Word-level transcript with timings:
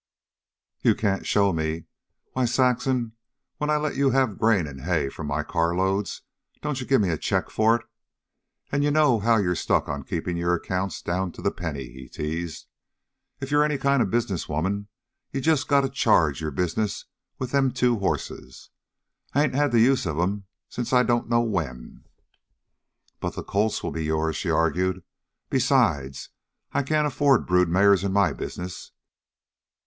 "You 0.81 0.95
can't 0.95 1.27
show 1.27 1.53
me. 1.53 1.85
Why, 2.33 2.45
Saxon, 2.45 3.11
when 3.57 3.69
I 3.69 3.77
let 3.77 3.95
you 3.95 4.09
have 4.09 4.39
grain 4.39 4.65
an' 4.65 4.79
hay 4.79 5.09
from 5.09 5.27
my 5.27 5.43
carloads, 5.43 6.23
don't 6.63 6.81
you 6.81 6.87
give 6.87 6.99
me 7.01 7.09
a 7.09 7.19
check 7.19 7.51
for 7.51 7.75
it? 7.75 7.85
An' 8.71 8.81
you 8.81 8.89
know 8.89 9.19
how 9.19 9.35
you're 9.37 9.53
stuck 9.53 9.87
on 9.87 10.03
keepin' 10.03 10.37
your 10.37 10.55
accounts 10.55 11.03
down 11.03 11.31
to 11.33 11.43
the 11.43 11.51
penny," 11.51 11.91
he 11.91 12.09
teased. 12.09 12.65
"If 13.41 13.51
you're 13.51 13.63
any 13.63 13.77
kind 13.77 14.01
of 14.01 14.07
a 14.07 14.11
business 14.11 14.49
woman 14.49 14.87
you 15.31 15.39
just 15.39 15.67
gotta 15.67 15.87
charge 15.87 16.41
your 16.41 16.49
business 16.49 17.05
with 17.37 17.51
them 17.51 17.71
two 17.71 17.99
horses. 17.99 18.71
I 19.35 19.43
ain't 19.43 19.53
had 19.53 19.71
the 19.71 19.81
use 19.81 20.07
of 20.07 20.17
'em 20.19 20.45
since 20.67 20.91
I 20.93 21.03
don't 21.03 21.29
know 21.29 21.41
when." 21.41 22.05
"But 23.19 23.35
the 23.35 23.43
colts 23.43 23.83
will 23.83 23.91
be 23.91 24.05
yours," 24.05 24.35
she 24.35 24.49
argued. 24.49 25.03
"Besides, 25.51 26.29
I 26.71 26.81
can't 26.81 27.05
afford 27.05 27.45
brood 27.45 27.69
mares 27.69 28.03
in 28.03 28.11
my 28.11 28.33
business. 28.33 28.93